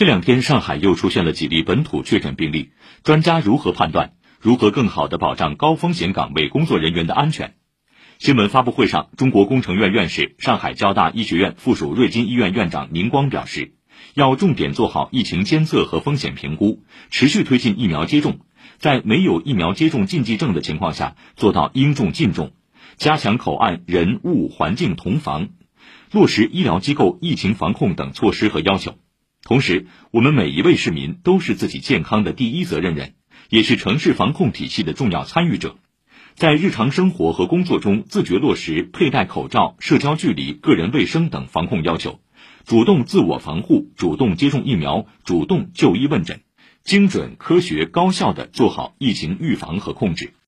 [0.00, 2.70] 这两天，上海又出现了几例本土确诊病例，
[3.02, 4.14] 专家如何判断？
[4.40, 7.56] 如何更好地保障高风险岗位工作人员的安全？
[8.18, 13.74] 新闻发布会上，中国工程院院士、上海交大医学院附属瑞金医院院长宁光表示，
[14.14, 18.38] 要重点做好疫情监测和风险评估，持续推进疫苗接种，
[18.78, 22.52] 在没有疫苗接种禁忌症的情况下，做到应种尽种，
[22.96, 25.50] 加强口岸人物环境同防，
[26.10, 28.96] 落实医疗机构疫情防控等措施和要求。
[29.50, 33.14] 同时，我们每一位市民都是自己健康的第一责任人。
[33.48, 35.74] 也是城市防控体系的重要参与者，
[36.36, 42.20] 在日常生活和工作中自觉落实佩戴口罩、社交距离、个人卫生等防控要求，
[42.64, 46.42] 主动自我防护，主动接种疫苗，主动就医问诊，
[46.84, 50.32] 精准、科学、高效地做好疫情预防和控制。